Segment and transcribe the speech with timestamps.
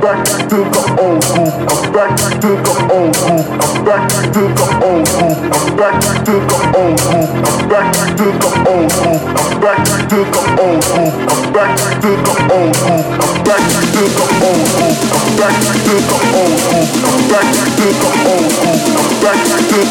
[0.00, 1.50] back to the old school.
[1.68, 3.42] I'm back to the old school.
[3.58, 5.34] I'm back to the old school.
[5.48, 7.26] I'm back to the old school.
[7.28, 9.18] I'm back to the old school.
[9.38, 11.10] I'm back to the old school.
[11.28, 13.02] I'm back to the old school.
[13.08, 13.38] I'm back to the old school.
[13.38, 14.94] I'm back to the old school.
[14.98, 16.84] I'm back to the old school.
[17.08, 18.76] I'm back to the old school.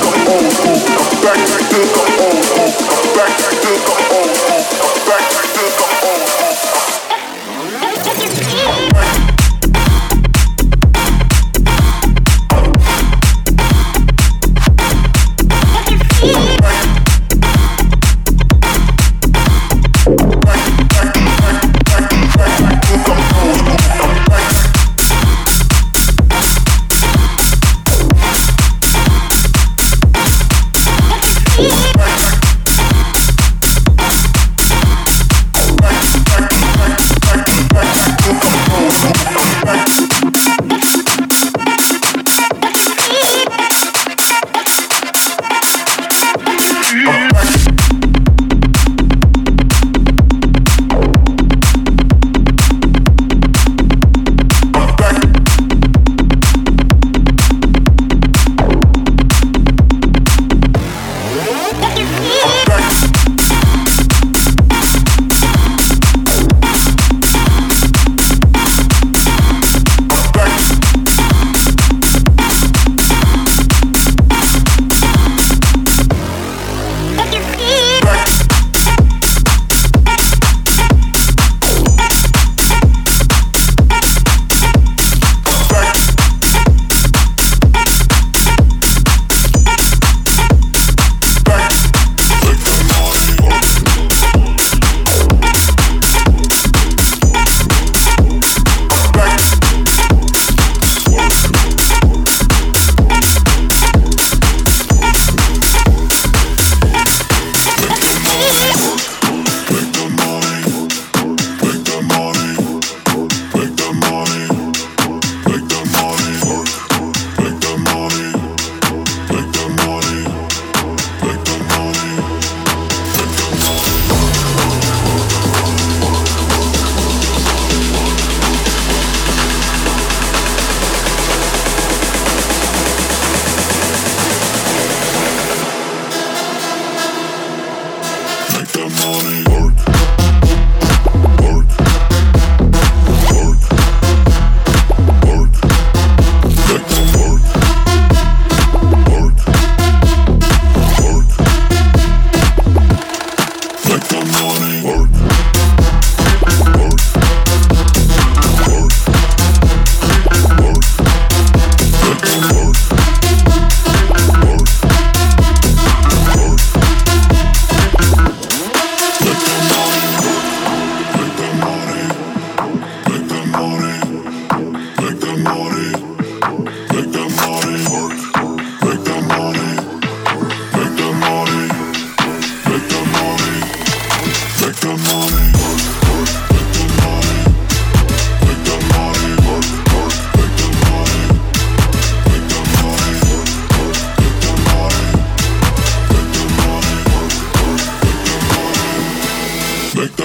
[0.07, 1.67] I'm back to the old school.
[1.67, 2.71] I'm back to the old school.
[2.87, 4.63] I'm back to the old school.
[4.67, 6.23] I'm back to the old
[8.87, 9.26] school.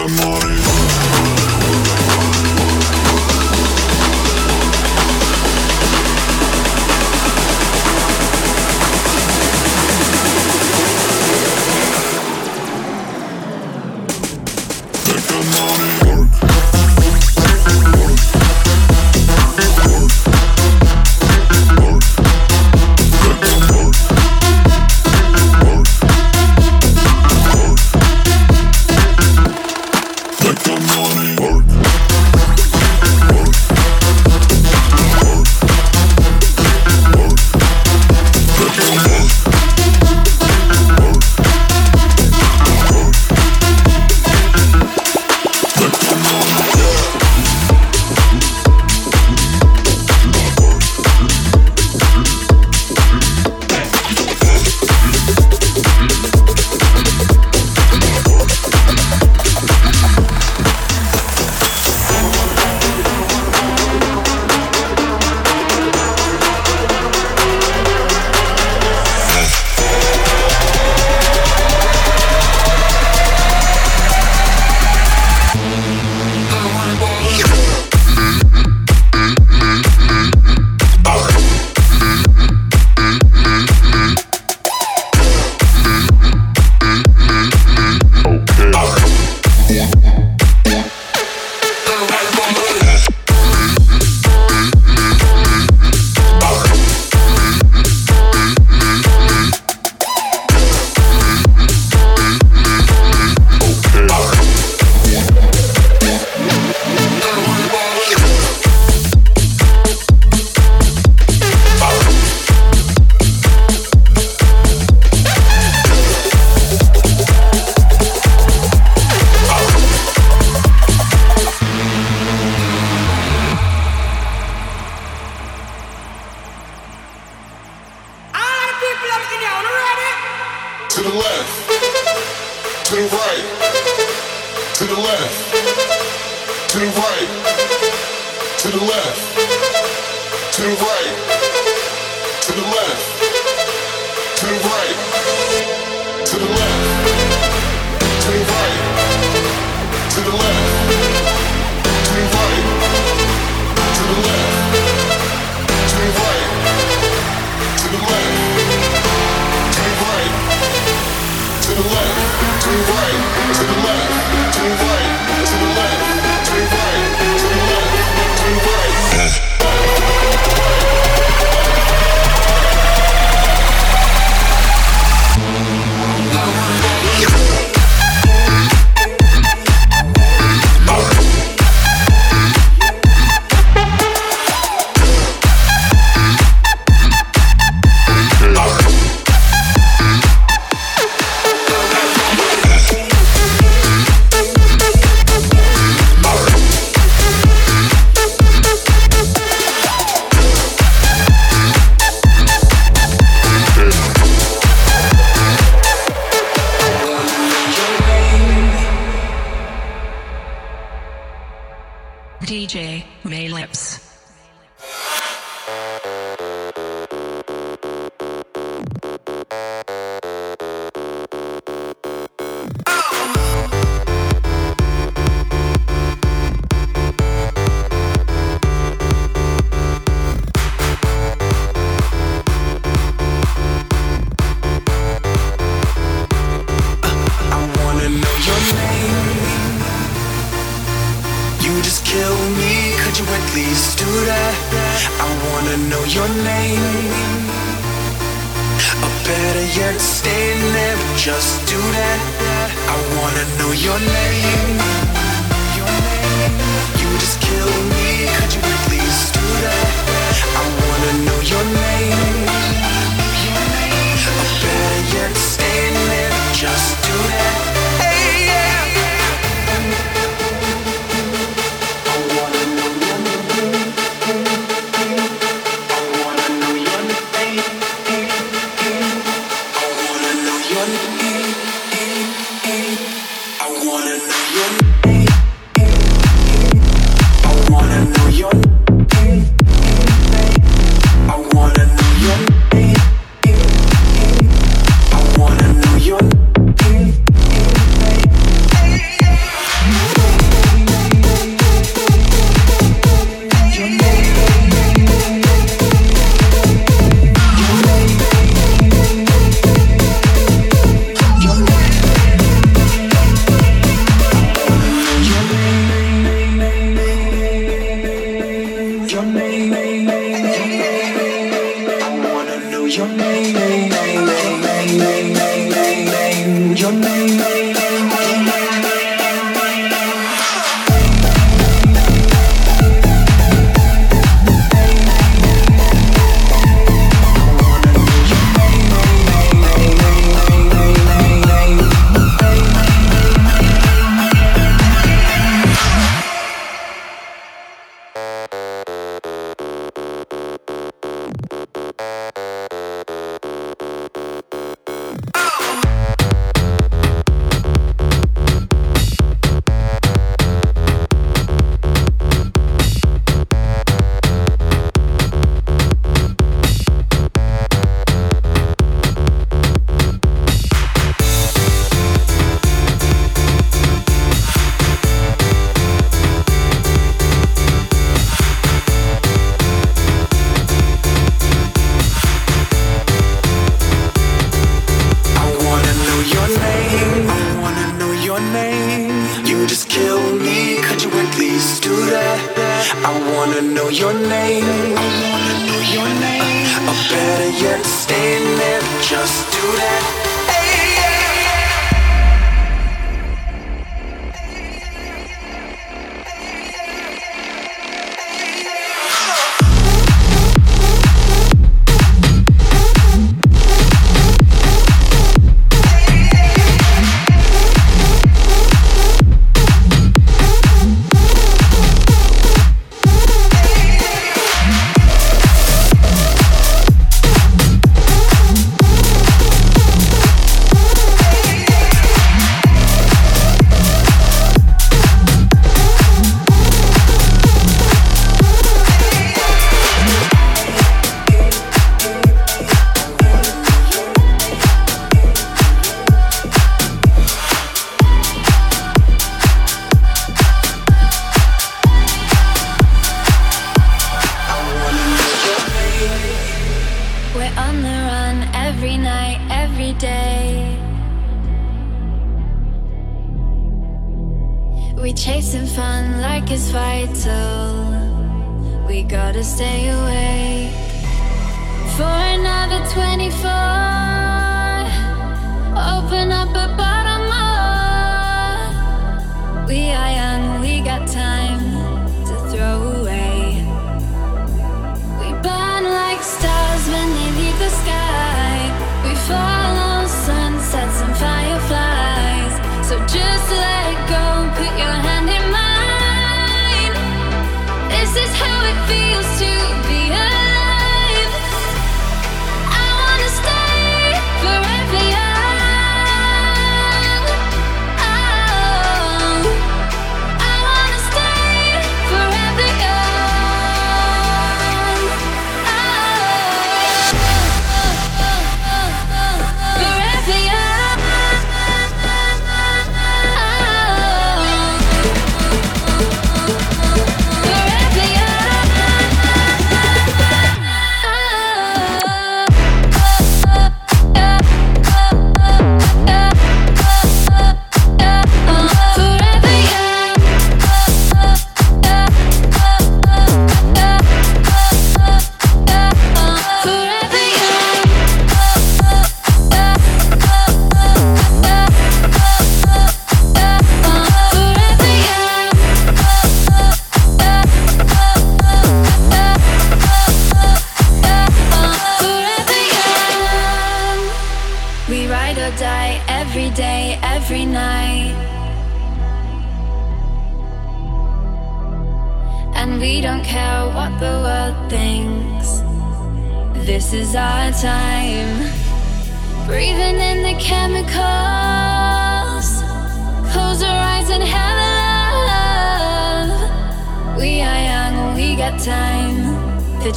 [0.04, 0.61] amore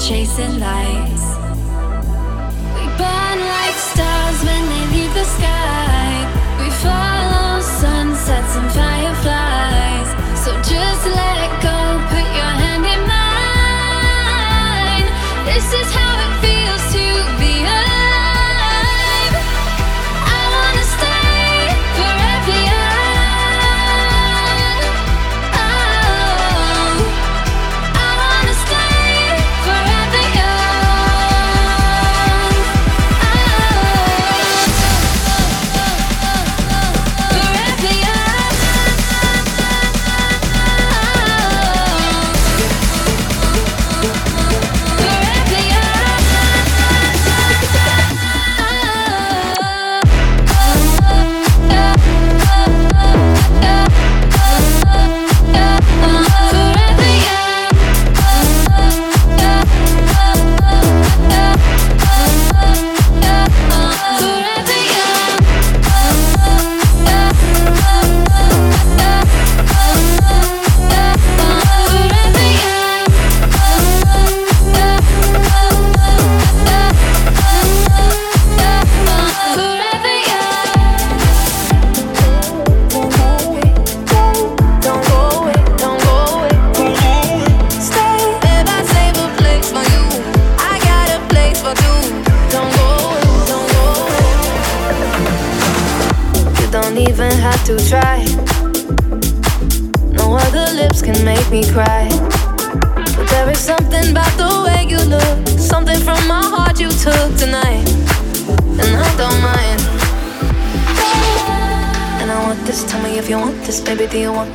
[0.08, 0.85] chasing lights.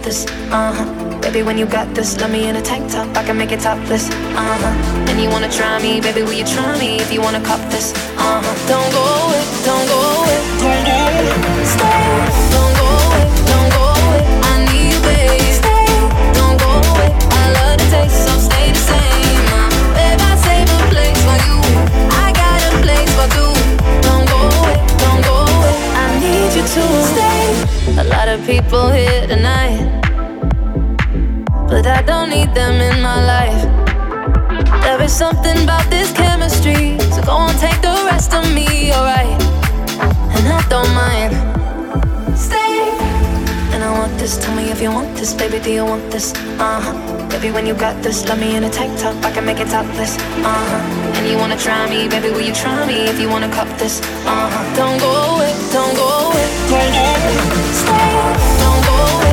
[0.00, 0.26] Baby, this?
[0.50, 1.20] Uh huh.
[1.20, 3.60] Baby, when you got this, let me in a tank top, I can make it
[3.60, 4.08] topless.
[4.10, 5.10] Uh huh.
[5.10, 7.92] And you wanna try me, baby, will you try me if you wanna cop this?
[8.16, 8.54] Uh huh.
[8.68, 11.64] Don't go away, don't go away, don't go away.
[11.64, 12.04] Stay,
[12.52, 14.22] don't go away, don't go away.
[14.42, 15.52] I need you, babe.
[15.60, 15.86] Stay,
[16.34, 17.10] don't go away.
[17.12, 19.44] I love the taste, so stay the same.
[19.52, 21.56] Uh, babe, I save a place for you.
[22.24, 23.59] I got a place for two.
[26.80, 28.00] To stay.
[28.00, 29.80] A lot of people here tonight,
[31.68, 33.62] but I don't need them in my life.
[34.82, 39.40] There is something about this chemistry, so go on, take the rest of me, alright?
[40.34, 41.32] And I don't mind.
[42.38, 42.90] Stay.
[43.72, 46.32] And I want this, tell me if you want this, baby, do you want this?
[46.58, 47.19] Uh huh.
[47.40, 49.68] Baby, when you got this, let me in a tank top, I can make it
[49.68, 50.18] topless.
[50.18, 51.16] Uh huh.
[51.16, 53.98] And you wanna try me, baby, will you try me if you wanna cop this?
[54.28, 54.76] Uh huh.
[54.76, 57.36] Don't go away, don't go away, don't go away.
[57.80, 58.12] Stay.
[58.60, 59.29] Don't go away,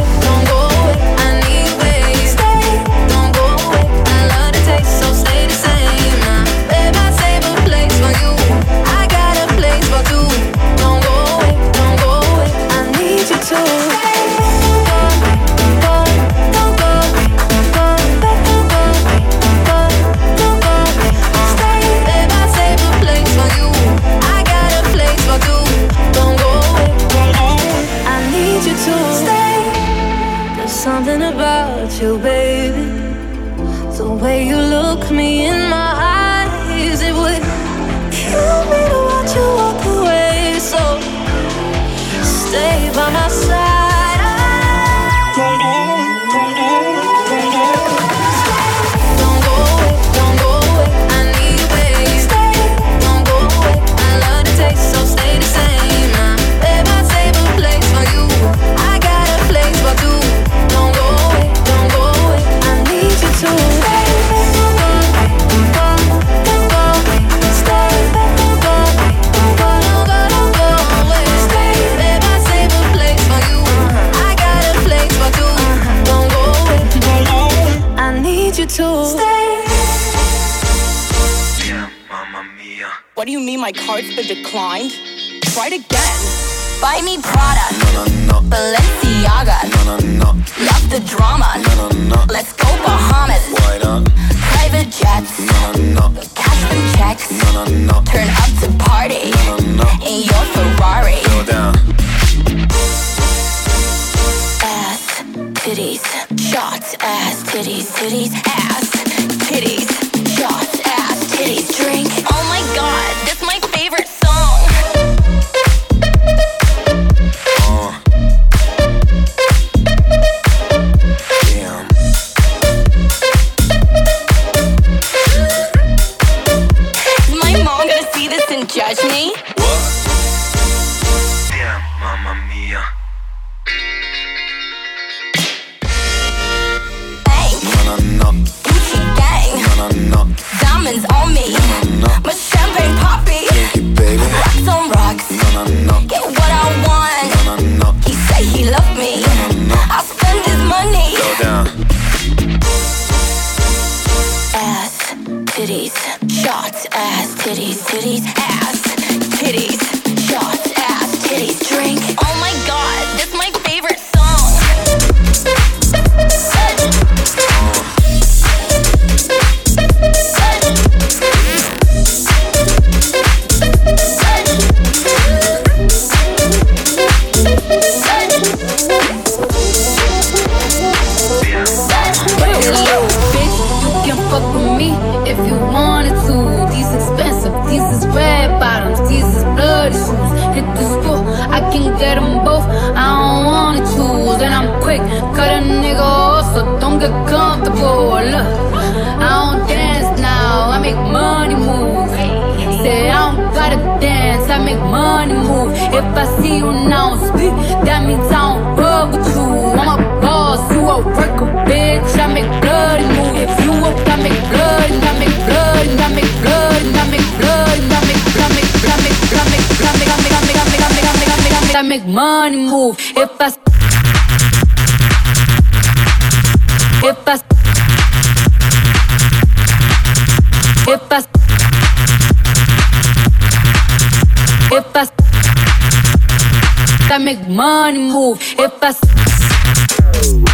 [237.28, 238.40] make money move.
[238.58, 240.47] If I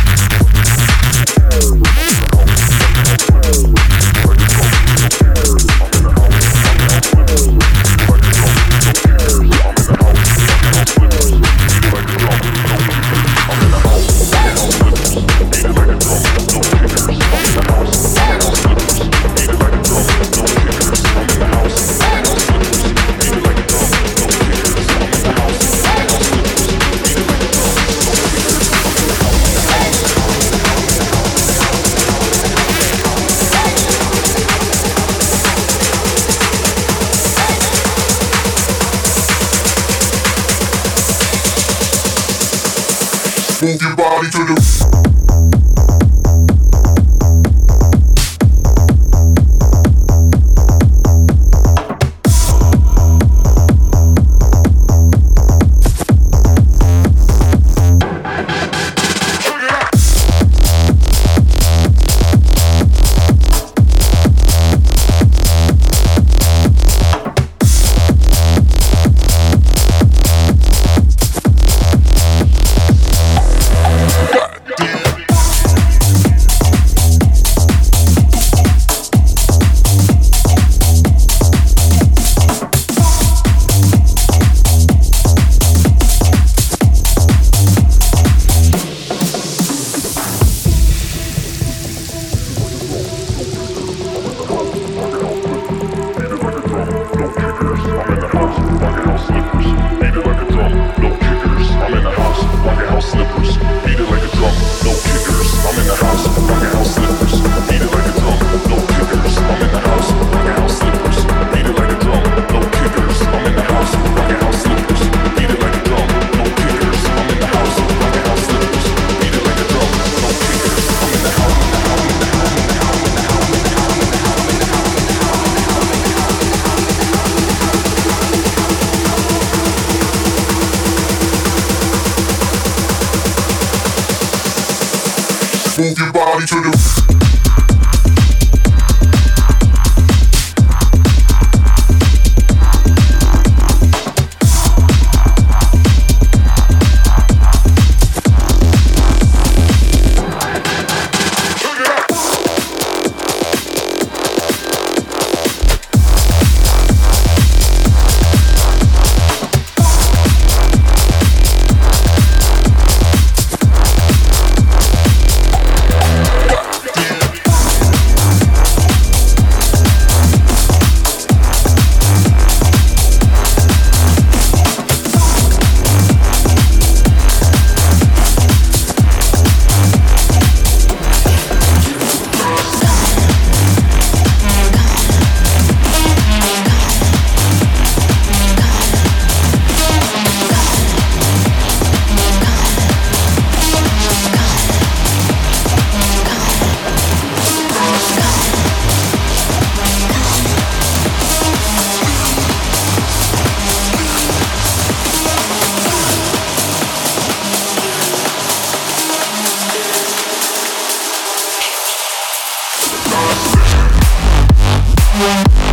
[215.13, 215.72] DJ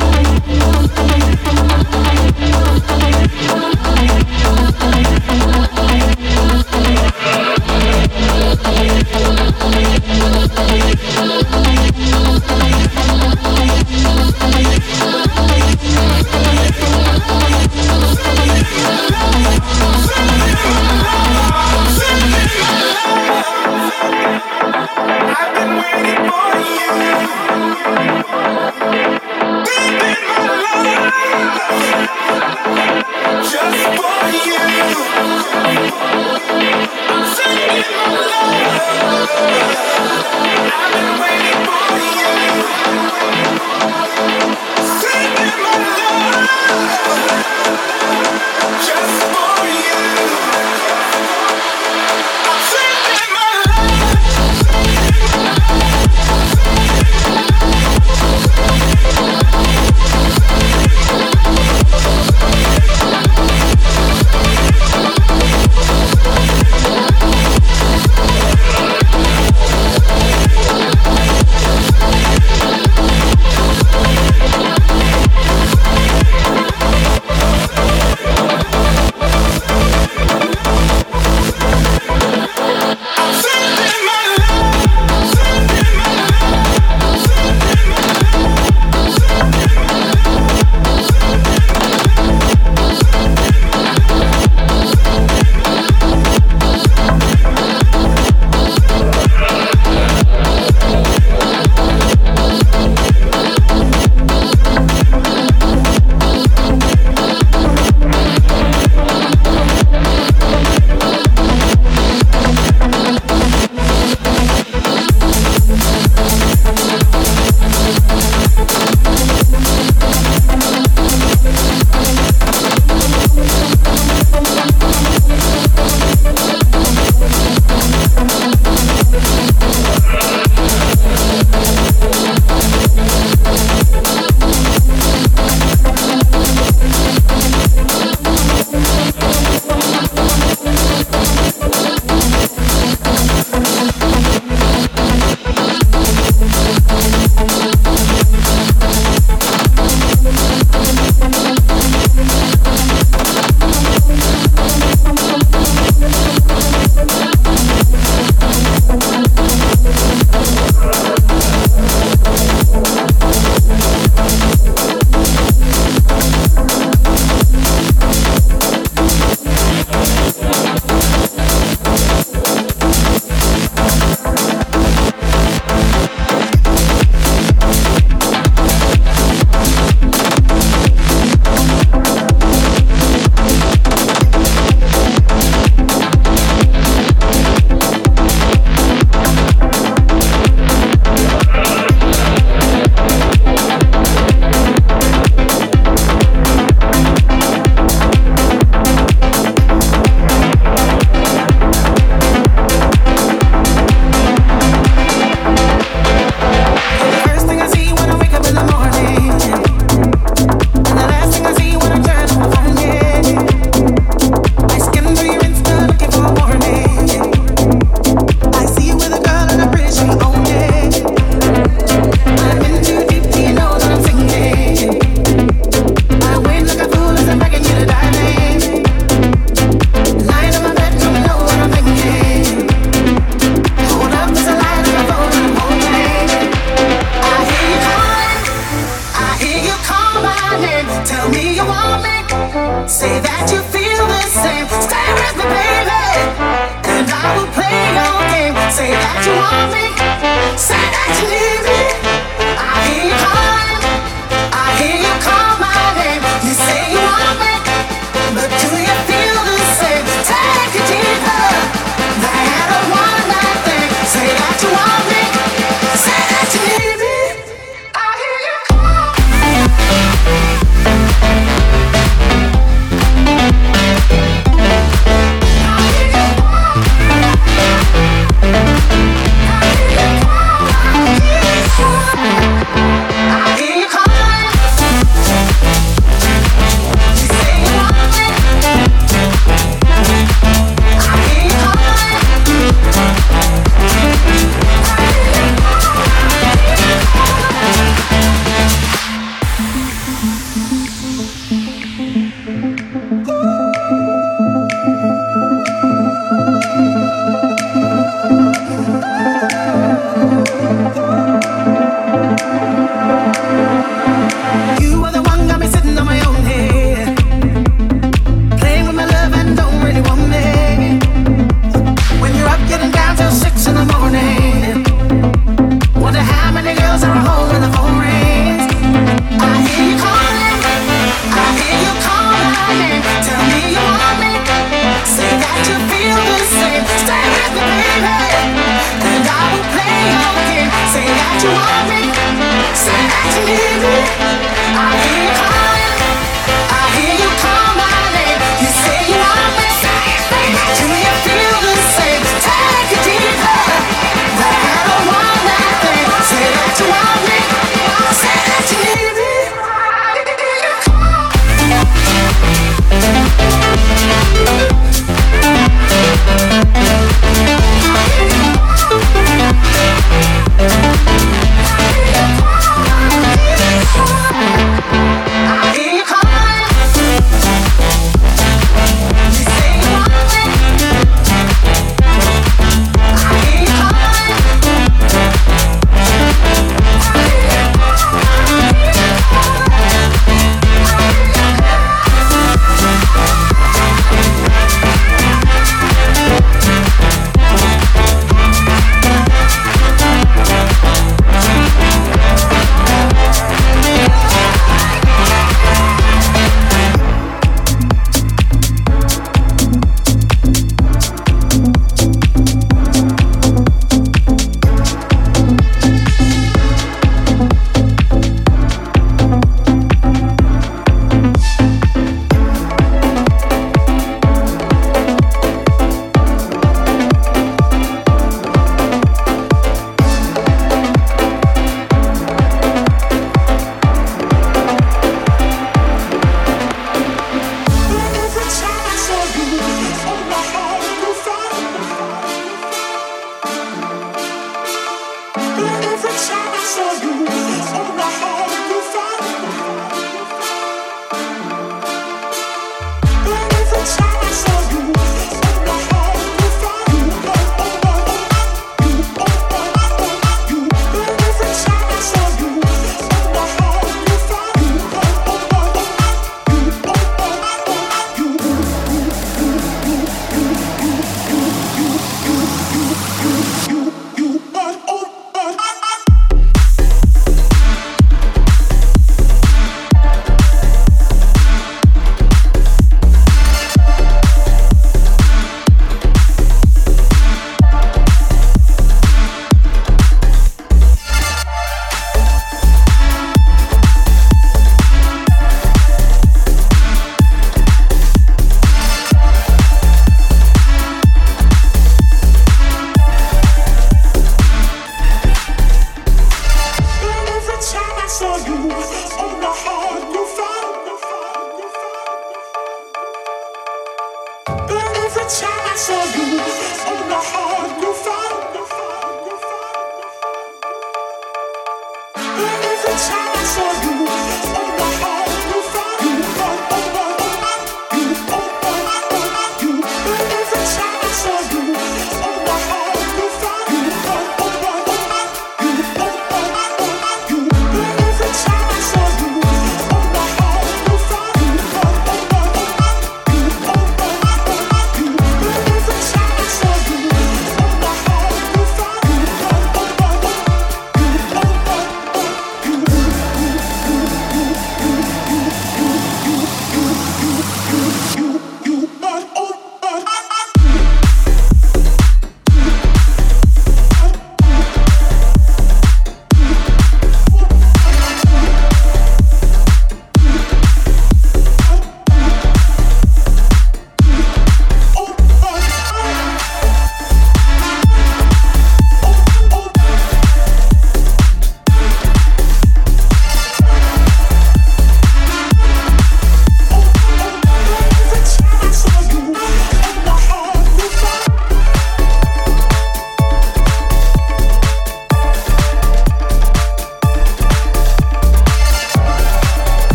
[19.07, 20.50] Sending my love.